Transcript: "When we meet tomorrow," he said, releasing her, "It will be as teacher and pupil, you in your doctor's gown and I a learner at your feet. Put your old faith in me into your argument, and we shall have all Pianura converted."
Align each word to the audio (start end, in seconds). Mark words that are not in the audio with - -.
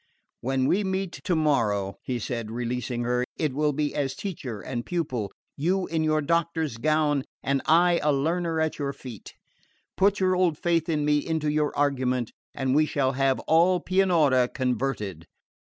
"When 0.39 0.65
we 0.65 0.83
meet 0.83 1.11
tomorrow," 1.23 1.99
he 2.01 2.17
said, 2.17 2.49
releasing 2.49 3.03
her, 3.03 3.23
"It 3.37 3.53
will 3.53 3.71
be 3.71 3.93
as 3.93 4.15
teacher 4.15 4.59
and 4.59 4.83
pupil, 4.83 5.31
you 5.55 5.85
in 5.85 6.03
your 6.03 6.21
doctor's 6.23 6.77
gown 6.77 7.23
and 7.43 7.61
I 7.67 7.99
a 8.01 8.11
learner 8.11 8.59
at 8.59 8.79
your 8.79 8.93
feet. 8.93 9.35
Put 9.97 10.19
your 10.19 10.35
old 10.35 10.57
faith 10.57 10.89
in 10.89 11.05
me 11.05 11.19
into 11.19 11.51
your 11.51 11.71
argument, 11.77 12.31
and 12.55 12.73
we 12.73 12.87
shall 12.87 13.11
have 13.11 13.39
all 13.41 13.79
Pianura 13.79 14.47
converted." 14.47 15.27